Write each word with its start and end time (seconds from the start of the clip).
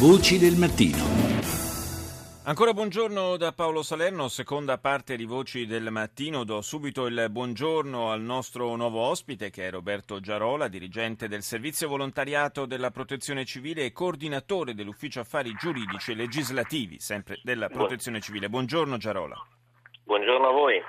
Voci 0.00 0.38
del 0.38 0.54
mattino. 0.54 1.02
Ancora 2.44 2.72
buongiorno 2.72 3.36
da 3.36 3.50
Paolo 3.50 3.82
Salerno, 3.82 4.28
seconda 4.28 4.78
parte 4.78 5.16
di 5.16 5.24
Voci 5.24 5.66
del 5.66 5.90
Mattino. 5.90 6.44
Do 6.44 6.60
subito 6.60 7.06
il 7.06 7.26
buongiorno 7.28 8.12
al 8.12 8.20
nostro 8.20 8.76
nuovo 8.76 9.00
ospite 9.00 9.50
che 9.50 9.66
è 9.66 9.70
Roberto 9.72 10.20
Giarola, 10.20 10.68
dirigente 10.68 11.26
del 11.26 11.42
Servizio 11.42 11.88
Volontariato 11.88 12.64
della 12.64 12.92
Protezione 12.92 13.44
Civile 13.44 13.86
e 13.86 13.92
coordinatore 13.92 14.72
dell'Ufficio 14.72 15.18
Affari 15.18 15.52
Giuridici 15.58 16.12
e 16.12 16.14
Legislativi, 16.14 17.00
sempre 17.00 17.40
della 17.42 17.68
Protezione 17.68 18.20
Civile. 18.20 18.48
Buongiorno 18.48 18.98
Giarola. 18.98 19.36
Buongiorno 20.04 20.48
a 20.48 20.52
voi. 20.52 20.80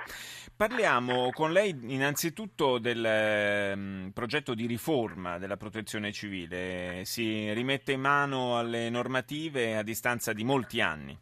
Parliamo 0.59 1.29
con 1.31 1.53
lei 1.53 1.69
innanzitutto 1.87 2.79
del 2.79 3.71
um, 3.77 4.11
progetto 4.13 4.53
di 4.53 4.67
riforma 4.67 5.37
della 5.37 5.55
protezione 5.55 6.11
civile. 6.11 7.05
Si 7.05 7.49
rimette 7.53 7.93
in 7.93 8.01
mano 8.01 8.57
alle 8.57 8.89
normative 8.89 9.77
a 9.77 9.83
distanza 9.83 10.33
di 10.33 10.43
molti 10.43 10.81
anni. 10.81 11.17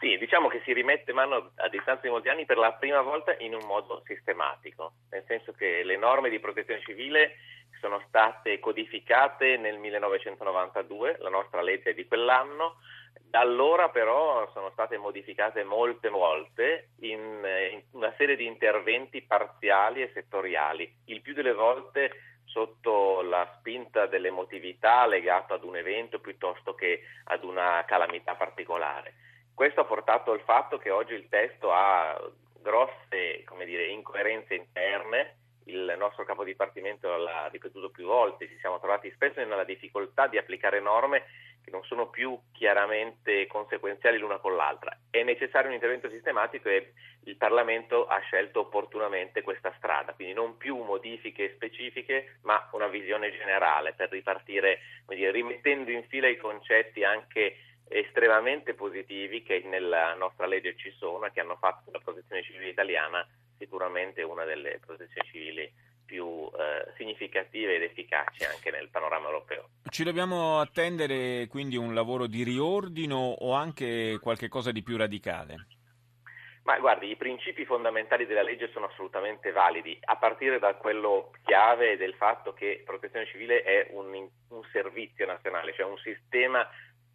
Sì, 0.00 0.18
diciamo 0.18 0.48
che 0.48 0.60
si 0.64 0.72
rimette 0.72 1.12
mano 1.12 1.52
a 1.54 1.68
distanza 1.68 2.00
di 2.02 2.08
molti 2.08 2.28
anni 2.28 2.46
per 2.46 2.58
la 2.58 2.72
prima 2.72 3.00
volta 3.00 3.36
in 3.38 3.54
un 3.54 3.64
modo 3.64 4.02
sistematico, 4.04 4.94
nel 5.10 5.22
senso 5.28 5.52
che 5.52 5.84
le 5.84 5.96
norme 5.96 6.30
di 6.30 6.40
protezione 6.40 6.80
civile 6.80 7.36
sono 7.80 8.02
state 8.08 8.58
codificate 8.58 9.56
nel 9.56 9.78
1992, 9.78 11.18
la 11.20 11.30
nostra 11.30 11.62
legge 11.62 11.90
è 11.90 11.94
di 11.94 12.08
quell'anno, 12.08 12.74
da 13.30 13.40
allora 13.40 13.90
però 13.90 14.50
sono 14.52 14.70
state 14.72 14.98
modificate 14.98 15.62
molte 15.62 16.08
volte 16.08 16.90
in, 17.00 17.18
in 17.72 17.82
una 17.89 17.89
serie 18.20 18.36
di 18.36 18.44
interventi 18.44 19.22
parziali 19.22 20.02
e 20.02 20.10
settoriali, 20.12 20.94
il 21.06 21.22
più 21.22 21.32
delle 21.32 21.54
volte 21.54 22.10
sotto 22.44 23.22
la 23.22 23.50
spinta 23.56 24.04
dell'emotività 24.04 25.06
legata 25.06 25.54
ad 25.54 25.64
un 25.64 25.76
evento 25.76 26.20
piuttosto 26.20 26.74
che 26.74 27.00
ad 27.24 27.44
una 27.44 27.82
calamità 27.86 28.34
particolare. 28.34 29.14
Questo 29.54 29.80
ha 29.80 29.84
portato 29.84 30.32
al 30.32 30.42
fatto 30.42 30.76
che 30.76 30.90
oggi 30.90 31.14
il 31.14 31.28
testo 31.30 31.72
ha 31.72 32.20
grosse 32.60 33.44
dire, 33.64 33.86
incoerenze 33.86 34.54
interne, 34.54 35.36
il 35.64 35.94
nostro 35.96 36.24
capo 36.24 36.44
dipartimento 36.44 37.16
l'ha 37.16 37.48
ripetuto 37.50 37.88
più 37.88 38.04
volte, 38.04 38.48
ci 38.48 38.58
siamo 38.58 38.78
trovati 38.80 39.10
spesso 39.12 39.40
nella 39.40 39.64
difficoltà 39.64 40.26
di 40.26 40.36
applicare 40.36 40.80
norme 40.80 41.24
che 41.70 41.76
non 41.76 41.84
sono 41.84 42.10
più 42.10 42.38
chiaramente 42.52 43.46
conseguenziali 43.46 44.18
l'una 44.18 44.38
con 44.38 44.56
l'altra. 44.56 44.96
È 45.08 45.22
necessario 45.22 45.68
un 45.68 45.74
intervento 45.74 46.10
sistematico 46.10 46.68
e 46.68 46.92
il 47.24 47.36
Parlamento 47.36 48.06
ha 48.06 48.18
scelto 48.18 48.60
opportunamente 48.60 49.42
questa 49.42 49.72
strada, 49.76 50.12
quindi 50.12 50.34
non 50.34 50.56
più 50.56 50.76
modifiche 50.82 51.52
specifiche 51.54 52.38
ma 52.42 52.68
una 52.72 52.88
visione 52.88 53.30
generale 53.30 53.92
per 53.92 54.10
ripartire, 54.10 54.80
dire, 55.06 55.30
rimettendo 55.30 55.90
in 55.90 56.04
fila 56.08 56.28
i 56.28 56.36
concetti 56.36 57.04
anche 57.04 57.56
estremamente 57.88 58.74
positivi 58.74 59.42
che 59.42 59.62
nella 59.64 60.14
nostra 60.14 60.46
legge 60.46 60.76
ci 60.76 60.90
sono 60.92 61.26
e 61.26 61.32
che 61.32 61.40
hanno 61.40 61.56
fatto 61.56 61.90
la 61.90 61.98
protezione 61.98 62.42
civile 62.42 62.68
italiana 62.68 63.26
sicuramente 63.58 64.22
una 64.22 64.44
delle 64.44 64.80
protezioni 64.84 65.28
civili 65.28 65.72
più 66.10 66.26
eh, 66.26 66.90
significative 66.96 67.76
ed 67.76 67.82
efficaci 67.82 68.42
anche 68.42 68.72
nel 68.72 68.88
panorama 68.90 69.26
europeo. 69.26 69.68
Ci 69.88 70.02
dobbiamo 70.02 70.58
attendere 70.58 71.46
quindi 71.46 71.76
un 71.76 71.94
lavoro 71.94 72.26
di 72.26 72.42
riordino 72.42 73.16
o 73.16 73.52
anche 73.52 74.18
qualche 74.20 74.48
cosa 74.48 74.72
di 74.72 74.82
più 74.82 74.96
radicale? 74.96 75.66
Ma 76.64 76.78
guardi, 76.80 77.08
i 77.08 77.16
principi 77.16 77.64
fondamentali 77.64 78.26
della 78.26 78.42
legge 78.42 78.70
sono 78.72 78.86
assolutamente 78.86 79.52
validi, 79.52 79.96
a 80.02 80.16
partire 80.16 80.58
da 80.58 80.74
quello 80.74 81.30
chiave 81.44 81.96
del 81.96 82.14
fatto 82.14 82.52
che 82.52 82.82
protezione 82.84 83.26
civile 83.26 83.62
è 83.62 83.88
un, 83.92 84.06
un 84.48 84.62
servizio 84.72 85.26
nazionale, 85.26 85.72
cioè 85.74 85.86
un 85.86 85.98
sistema 85.98 86.68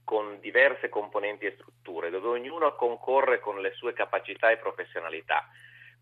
con 0.05 0.39
diverse 0.39 0.87
componenti 0.87 1.45
e 1.45 1.55
strutture, 1.57 2.09
dove 2.09 2.27
ognuno 2.27 2.75
concorre 2.75 3.39
con 3.39 3.59
le 3.59 3.73
sue 3.73 3.93
capacità 3.93 4.51
e 4.51 4.57
professionalità. 4.57 5.47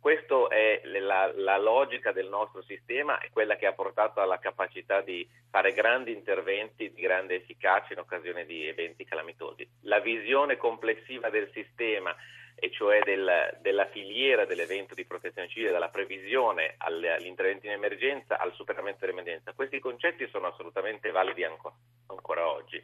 Questa 0.04 0.50
è 0.50 0.82
la, 1.00 1.32
la, 1.34 1.58
logica 1.58 2.12
del 2.12 2.28
nostro 2.28 2.62
sistema, 2.64 3.20
è 3.20 3.30
quella 3.30 3.56
che 3.56 3.68
ha 3.68 3.72
portato 3.72 4.20
alla 4.20 4.38
capacità 4.38 5.00
di 5.00 5.26
fare 5.50 5.72
grandi 5.72 6.12
interventi 6.12 6.92
di 6.92 7.02
grande 7.02 7.36
efficacia 7.36 7.94
in 7.94 8.00
occasione 8.00 8.46
di 8.46 8.68
eventi 8.68 9.06
calamitosi. 9.06 9.66
La 9.84 10.02
visione 10.02 10.58
complessiva 10.58 11.30
del 11.30 11.50
sistema, 11.54 12.14
e 12.56 12.70
cioè 12.70 13.00
del, 13.04 13.58
della 13.62 13.86
filiera 13.86 14.44
dell'evento 14.44 14.94
di 14.94 15.06
protezione 15.06 15.48
civile, 15.48 15.72
dalla 15.72 15.88
previsione 15.88 16.76
agli 16.80 17.26
interventi 17.26 17.68
in 17.68 17.72
emergenza 17.72 18.38
al 18.40 18.52
superamento 18.56 19.06
dell'emergenza, 19.06 19.54
questi 19.54 19.80
concetti 19.80 20.28
sono 20.28 20.48
assolutamente 20.48 21.12
validi 21.12 21.46
ancora, 21.46 21.76
ancora 22.08 22.52
oggi. 22.52 22.84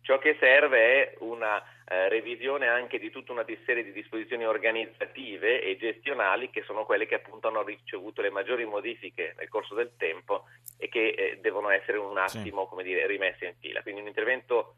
Ciò 0.00 0.18
che 0.18 0.36
serve 0.40 0.78
è 0.78 1.14
una 1.20 1.62
eh, 1.90 2.08
revisione 2.08 2.66
anche 2.66 2.98
di 2.98 3.10
tutta 3.10 3.32
una 3.32 3.44
serie 3.64 3.84
di 3.84 3.92
disposizioni 3.92 4.44
organizzative 4.46 5.62
e 5.62 5.76
gestionali 5.76 6.50
che 6.50 6.62
sono 6.62 6.84
quelle 6.84 7.06
che 7.06 7.16
appunto 7.16 7.48
hanno 7.48 7.62
ricevuto 7.62 8.20
le 8.22 8.30
maggiori 8.30 8.64
modifiche 8.64 9.34
nel 9.38 9.48
corso 9.48 9.74
del 9.74 9.92
tempo 9.96 10.44
e 10.78 10.88
che 10.88 11.08
eh, 11.08 11.38
devono 11.40 11.70
essere 11.70 11.98
un 11.98 12.16
attimo 12.18 12.62
sì. 12.62 12.68
come 12.68 12.82
dire, 12.82 13.06
rimesse 13.06 13.46
in 13.46 13.54
fila. 13.58 13.82
Quindi 13.82 14.00
un 14.00 14.06
intervento 14.06 14.74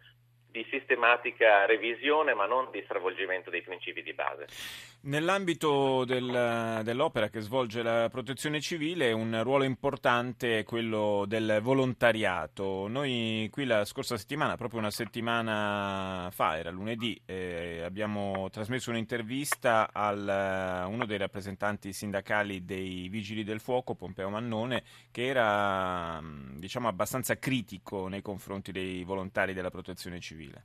di 0.51 0.67
sistematica 0.71 1.65
revisione 1.67 2.35
ma 2.35 2.47
non 2.47 2.69
di 2.71 2.83
stravolgimento 2.85 3.51
dei 3.51 3.63
principi 3.63 4.03
di 4.03 4.13
base. 4.13 4.47
Nell'ambito 5.03 6.05
del, 6.05 6.81
dell'opera 6.83 7.29
che 7.29 7.41
svolge 7.41 7.83
la 7.83 8.09
protezione 8.11 8.61
civile 8.61 9.13
un 9.13 9.41
ruolo 9.43 9.65
importante 9.65 10.59
è 10.59 10.65
quello 10.65 11.25
del 11.27 11.61
volontariato. 11.63 12.87
Noi 12.89 13.49
qui 13.51 13.65
la 13.65 13.85
scorsa 13.85 14.17
settimana, 14.17 14.57
proprio 14.57 14.81
una 14.81 14.91
settimana 14.91 16.29
fa, 16.33 16.59
era 16.59 16.71
lunedì, 16.71 17.19
eh, 17.25 17.83
abbiamo 17.83 18.49
trasmesso 18.51 18.91
un'intervista 18.91 19.91
a 19.93 20.87
uno 20.87 21.07
dei 21.07 21.19
rappresentanti 21.19 21.93
sindacali 21.93 22.65
dei 22.65 23.09
Vigili 23.09 23.45
del 23.45 23.61
Fuoco, 23.61 23.95
Pompeo 23.95 24.29
Mannone, 24.29 24.83
che 25.11 25.27
era 25.27 26.21
diciamo, 26.57 26.89
abbastanza 26.89 27.39
critico 27.39 28.09
nei 28.09 28.23
confronti 28.23 28.73
dei 28.73 29.03
volontari 29.05 29.55
della 29.55 29.71
protezione 29.71 30.21
civile 30.21 30.40
civile? 30.41 30.65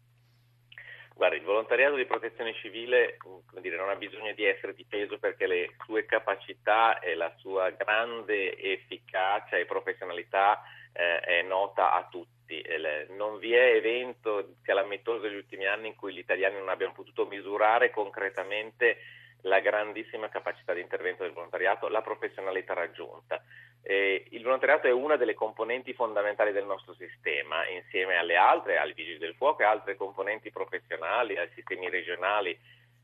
Guarda, 1.14 1.36
il 1.38 1.44
volontariato 1.44 1.96
di 1.96 2.06
protezione 2.06 2.54
civile 2.56 3.18
dire, 3.62 3.78
non 3.78 3.90
ha 3.90 3.96
bisogno 3.96 4.34
di 4.34 4.44
essere 4.44 4.74
difeso 4.74 5.18
perché 5.18 5.48
le 5.48 5.76
sue 5.86 6.06
capacità 6.06 7.00
e 7.00 7.16
la 7.16 7.34
sua 7.38 7.70
grande 7.70 8.58
efficacia 8.58 9.56
e 9.56 9.66
professionalità 9.66 10.62
eh, 10.92 11.20
è 11.20 11.42
nota 11.44 11.94
a 11.94 12.08
tutti. 12.10 12.34
Non 13.16 13.40
vi 13.40 13.54
è 13.54 13.76
evento 13.76 14.56
calamitoso 14.62 15.22
degli 15.22 15.36
ultimi 15.36 15.66
anni 15.66 15.88
in 15.88 15.96
cui 15.96 16.14
gli 16.14 16.20
italiani 16.20 16.58
non 16.58 16.70
abbiano 16.70 16.94
potuto 16.94 17.26
misurare 17.26 17.92
concretamente 17.92 18.98
la 19.42 19.60
grandissima 19.62 20.28
capacità 20.28 20.74
di 20.74 20.82
intervento 20.82 21.24
del 21.24 21.32
volontariato, 21.32 21.88
la 21.88 22.02
professionalità 22.02 22.74
raggiunta. 22.74 23.42
Eh, 23.88 24.26
il 24.32 24.42
volontariato 24.42 24.88
è 24.88 24.92
una 24.92 25.16
delle 25.16 25.36
componenti 25.36 25.94
fondamentali 25.94 26.52
del 26.52 26.66
nostro 26.66 26.96
sistema, 26.96 27.68
insieme 27.68 28.18
alle 28.18 28.36
altre, 28.36 28.80
ai 28.80 28.94
vigili 28.94 29.20
del 29.20 29.36
fuoco 29.36 29.62
e 29.62 29.66
altre 29.66 29.96
componenti 29.96 30.50
professionali, 30.50 31.38
ai 31.38 31.50
sistemi 31.54 31.88
regionali. 31.88 32.58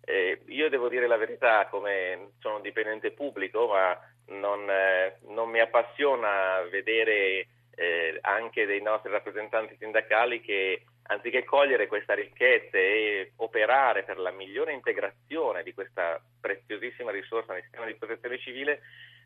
Eh, 0.03 0.41
io 0.47 0.70
devo 0.70 0.90
dire 0.90 1.06
la 1.06 1.18
verità, 1.18 1.68
come 1.68 2.31
sono 2.40 2.56
un 2.56 2.62
dipendente 2.64 3.12
pubblico, 3.12 3.68
ma 3.68 3.96
non, 4.30 4.68
eh, 4.72 5.20
non 5.28 5.52
mi 5.52 5.59
appassiona 5.59 6.62
vedere 6.72 7.46
eh, 7.81 8.19
anche 8.22 8.68
dei 8.68 8.80
nostri 8.80 9.12
rappresentanti 9.12 9.75
sindacali 9.80 10.40
che 10.40 10.84
anziché 11.03 11.44
cogliere 11.44 11.88
questa 11.88 12.14
ricchezza 12.14 12.78
e 12.78 13.31
operare 13.38 14.03
per 14.03 14.19
la 14.19 14.30
migliore 14.30 14.72
integrazione 14.72 15.64
di 15.64 15.74
questa 15.74 16.22
preziosissima 16.40 17.09
risorsa 17.09 17.53
nel 17.53 17.64
sistema 17.64 17.86
di 17.86 17.96
protezione 17.96 18.38
civile, 18.38 18.81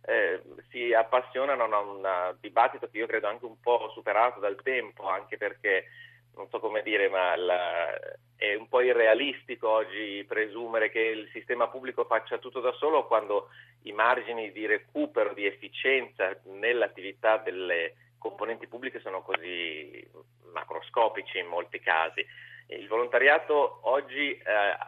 eh, 0.05 0.41
si 0.69 0.93
appassionano 0.93 1.63
a 1.63 1.79
un 1.79 2.35
dibattito 2.39 2.89
che 2.89 2.97
io 2.97 3.07
credo 3.07 3.27
anche 3.27 3.45
un 3.45 3.59
po' 3.59 3.89
superato 3.93 4.39
dal 4.39 4.57
tempo, 4.63 5.05
anche 5.09 5.35
perché 5.35 5.87
non 6.35 6.47
so 6.49 6.59
come 6.59 6.81
dire, 6.81 7.09
ma 7.09 7.35
la, 7.35 7.93
è 8.37 8.55
un 8.55 8.69
po' 8.69 8.81
irrealistico 8.81 9.69
oggi 9.69 10.23
presumere 10.25 10.89
che 10.89 10.99
il 10.99 11.29
sistema 11.33 11.67
pubblico 11.67 12.05
faccia 12.05 12.37
tutto 12.37 12.61
da 12.61 12.71
solo 12.73 13.05
quando 13.05 13.49
i 13.83 13.91
margini 13.91 14.51
di 14.53 14.65
recupero, 14.65 15.33
di 15.33 15.45
efficienza 15.45 16.37
nell'attività 16.45 17.37
delle 17.37 17.95
componenti 18.25 18.65
pubbliche 18.65 18.99
sono 19.01 19.21
così 19.21 20.03
macroscopici 20.51 21.37
in 21.37 21.45
molti 21.45 21.79
casi. 21.79 22.25
Il 22.67 22.87
volontariato 22.87 23.81
oggi 23.83 24.31
eh, 24.31 24.41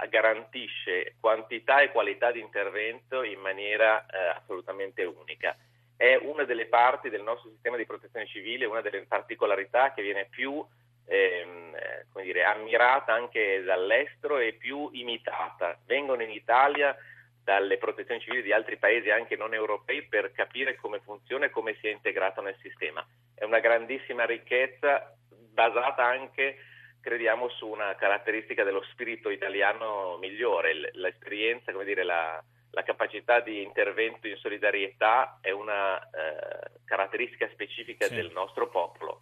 garantisce 0.10 1.14
quantità 1.20 1.82
e 1.82 1.92
qualità 1.92 2.32
di 2.32 2.40
intervento 2.40 3.22
in 3.22 3.40
maniera 3.40 4.04
eh, 4.08 4.40
assolutamente 4.40 5.04
unica. 5.04 5.56
È 5.96 6.16
una 6.16 6.46
delle 6.46 6.66
parti 6.66 7.10
del 7.10 7.22
nostro 7.22 7.52
sistema 7.52 7.78
di 7.78 7.86
protezione 7.86 8.26
civile, 8.26 8.66
una 8.66 8.82
delle 8.82 9.06
particolarità 9.06 9.94
che 9.94 10.02
viene 10.02 10.26
più 10.26 10.66
ehm, 11.06 11.76
eh, 11.76 12.24
dire, 12.24 12.44
ammirata 12.44 13.14
anche 13.14 13.62
dall'estero 13.62 14.40
e 14.40 14.54
più 14.54 14.90
imitata. 14.94 15.78
Vengono 15.86 16.24
in 16.24 16.32
Italia 16.32 16.96
dalle 17.44 17.78
protezioni 17.78 18.20
civili 18.20 18.42
di 18.42 18.52
altri 18.52 18.78
paesi 18.78 19.12
anche 19.12 19.36
non 19.36 19.54
europei 19.54 20.02
per 20.04 20.32
capire 20.32 20.76
come 20.76 21.00
funziona 21.00 21.46
e 21.46 21.50
come 21.50 21.78
si 21.80 21.88
è 21.88 21.92
integrato 21.92 22.42
nel 22.42 22.58
sistema. 22.62 23.06
È 23.38 23.44
una 23.44 23.60
grandissima 23.60 24.26
ricchezza 24.26 25.14
basata 25.30 26.04
anche 26.04 26.58
crediamo 27.00 27.48
su 27.50 27.68
una 27.68 27.96
caratteristica 27.96 28.64
dello 28.64 28.84
spirito 28.92 29.30
italiano 29.30 30.18
migliore, 30.18 30.92
l'esperienza, 30.94 31.72
come 31.72 31.86
dire, 31.86 32.04
la, 32.04 32.44
la 32.72 32.84
capacità 32.84 33.40
di 33.40 33.62
intervento 33.62 34.28
in 34.28 34.36
solidarietà 34.38 35.38
è 35.40 35.52
una 35.52 35.98
eh, 36.00 36.82
caratteristica 36.84 37.48
specifica 37.54 38.08
sì. 38.08 38.16
del 38.16 38.32
nostro 38.32 38.68
popolo 38.70 39.17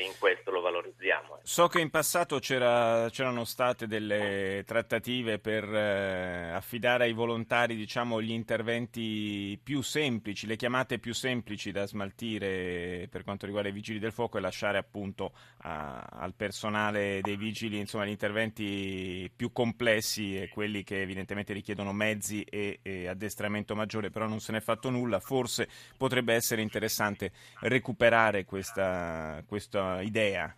e 0.00 0.06
in 0.06 0.12
questo 0.18 0.50
lo 0.50 0.60
valorizziamo. 0.60 1.36
Eh. 1.36 1.40
So 1.42 1.68
che 1.68 1.80
in 1.80 1.90
passato 1.90 2.38
c'era, 2.38 3.08
c'erano 3.10 3.44
state 3.44 3.86
delle 3.86 4.64
trattative 4.66 5.38
per 5.38 5.64
eh, 5.64 6.50
affidare 6.52 7.04
ai 7.04 7.12
volontari 7.12 7.76
diciamo, 7.76 8.22
gli 8.22 8.32
interventi 8.32 9.60
più 9.62 9.82
semplici, 9.82 10.46
le 10.46 10.56
chiamate 10.56 10.98
più 10.98 11.12
semplici 11.12 11.70
da 11.70 11.86
smaltire 11.86 13.08
per 13.10 13.24
quanto 13.24 13.44
riguarda 13.44 13.68
i 13.68 13.72
vigili 13.72 13.98
del 13.98 14.12
fuoco 14.12 14.38
e 14.38 14.40
lasciare 14.40 14.78
appunto 14.78 15.32
a, 15.58 16.00
al 16.00 16.34
personale 16.34 17.20
dei 17.20 17.36
vigili 17.36 17.78
insomma, 17.78 18.06
gli 18.06 18.10
interventi 18.10 19.30
più 19.34 19.52
complessi 19.52 20.40
e 20.40 20.48
quelli 20.48 20.82
che 20.82 21.02
evidentemente 21.02 21.52
richiedono 21.52 21.92
mezzi 21.92 22.42
e, 22.42 22.80
e 22.82 23.06
addestramento 23.06 23.74
maggiore, 23.74 24.10
però 24.10 24.26
non 24.26 24.40
se 24.40 24.52
n'è 24.52 24.60
fatto 24.60 24.88
nulla, 24.88 25.20
forse 25.20 25.68
potrebbe 25.96 26.32
essere 26.34 26.62
interessante 26.62 27.32
recuperare 27.60 28.44
questa, 28.44 29.42
questa 29.46 29.89
idea. 30.00 30.54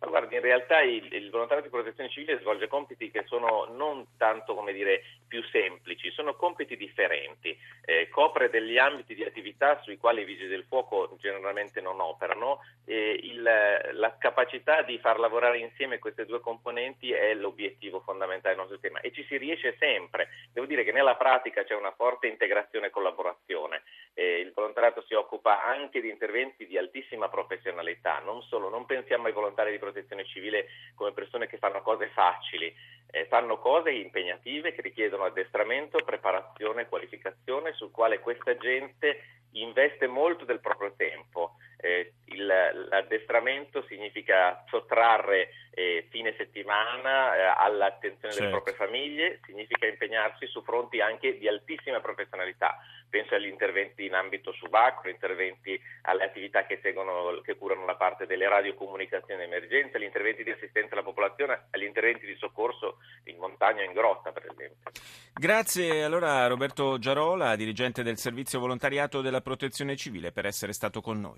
Ma 0.00 0.06
guardi, 0.06 0.36
in 0.36 0.42
realtà 0.42 0.80
il, 0.80 1.12
il, 1.12 1.30
volontario 1.30 1.62
di 1.62 1.70
protezione 1.70 2.08
civile 2.08 2.38
svolge 2.38 2.68
compiti 2.68 3.10
che 3.10 3.24
sono 3.26 3.66
non 3.76 4.06
tanto, 4.16 4.54
come 4.54 4.72
dire, 4.72 5.02
più 5.28 5.42
semplici, 5.52 6.10
sono 6.10 6.34
compiti 6.34 6.76
differenti, 6.76 7.56
eh, 7.84 8.08
copre 8.08 8.50
degli 8.50 8.78
ambiti 8.78 9.14
di 9.14 9.22
attività 9.22 9.80
sui 9.82 9.96
quali 9.96 10.22
i 10.22 10.24
vigili 10.24 10.48
del 10.48 10.64
fuoco 10.64 11.16
generalmente 11.20 11.80
non 11.80 12.00
operano 12.00 12.60
e 12.84 13.20
il, 13.22 13.42
la 13.42 14.16
capacità 14.18 14.82
di 14.82 14.98
far 14.98 15.18
lavorare 15.18 15.58
insieme 15.58 15.98
queste 15.98 16.24
due 16.24 16.40
componenti 16.40 17.12
è 17.12 17.34
l'obiettivo 17.34 18.00
fondamentale 18.00 18.54
del 18.54 18.64
nostro 18.64 18.78
sistema 18.80 19.00
e 19.00 19.12
ci 19.12 19.24
si 19.28 19.36
riesce 19.36 19.76
sempre. 19.78 20.28
Devo 20.52 20.66
dire 20.66 20.82
che 20.82 20.92
nella 20.92 21.16
pratica 21.16 21.64
c'è 21.64 21.74
una 21.74 21.92
forte 21.92 22.26
integrazione 22.26 22.86
e 22.86 22.90
collaborazione. 22.90 23.82
Eh, 24.14 24.40
il 24.40 24.52
volontariato 24.52 25.02
si 25.06 25.14
occupa 25.14 25.64
anche 25.64 26.00
di 26.00 26.08
interventi 26.08 26.66
di 26.66 26.78
altissima 26.78 27.28
professionalità, 27.28 28.18
non 28.20 28.42
solo, 28.42 28.68
non 28.68 28.86
pensiamo 28.86 29.26
ai 29.26 29.32
volontari 29.32 29.70
di 29.70 29.78
protezione 29.78 30.24
civile 30.24 30.66
come 30.94 31.12
persone 31.12 31.46
che 31.46 31.58
fanno 31.58 31.82
cose 31.82 32.08
facili, 32.08 32.74
eh, 33.10 33.26
fanno 33.26 33.58
cose 33.58 33.90
impegnative 33.90 34.72
che 34.72 34.82
richiedono 34.82 35.24
addestramento, 35.24 36.04
preparazione, 36.04 36.88
qualificazione, 36.88 37.72
sul 37.72 37.90
quale 37.90 38.20
questa 38.20 38.56
gente 38.56 39.22
investe 39.52 40.06
molto 40.06 40.44
del 40.44 40.60
proprio 40.60 40.92
tempo. 40.96 41.54
Eh, 41.80 42.14
il, 42.24 42.44
l'addestramento 42.44 43.84
significa 43.86 44.64
sottrarre 44.68 45.50
eh, 45.78 46.08
fine 46.10 46.34
settimana 46.36 47.36
eh, 47.36 47.54
all'attenzione 47.56 48.34
certo. 48.34 48.38
delle 48.38 48.50
proprie 48.50 48.74
famiglie, 48.74 49.40
significa 49.46 49.86
impegnarsi 49.86 50.46
su 50.48 50.62
fronti 50.62 51.00
anche 51.00 51.38
di 51.38 51.46
altissima 51.46 52.00
professionalità. 52.00 52.76
Penso 53.08 53.36
agli 53.36 53.46
interventi 53.46 54.04
in 54.04 54.14
ambito 54.14 54.52
subacqueo, 54.52 55.10
interventi 55.10 55.80
alle 56.02 56.24
attività 56.24 56.66
che, 56.66 56.80
seguono, 56.82 57.40
che 57.42 57.56
curano 57.56 57.86
la 57.86 57.94
parte 57.94 58.26
delle 58.26 58.48
radiocomunicazioni 58.48 59.40
d'emergenza, 59.40 59.96
agli 59.96 60.02
interventi 60.02 60.42
di 60.42 60.50
assistenza 60.50 60.94
alla 60.94 61.04
popolazione, 61.04 61.68
agli 61.70 61.84
interventi 61.84 62.26
di 62.26 62.36
soccorso 62.36 62.98
in 63.24 63.38
montagna 63.38 63.82
o 63.82 63.84
in 63.84 63.92
grotta, 63.92 64.32
per 64.32 64.46
esempio. 64.50 64.90
Grazie 65.32 66.02
allora 66.02 66.48
Roberto 66.48 66.98
Giarola, 66.98 67.54
dirigente 67.54 68.02
del 68.02 68.18
Servizio 68.18 68.58
Volontariato 68.58 69.20
della 69.38 69.40
Protezione 69.40 69.96
Civile, 69.96 70.32
per 70.32 70.46
essere 70.46 70.72
stato 70.72 71.00
con 71.00 71.20
noi. 71.20 71.36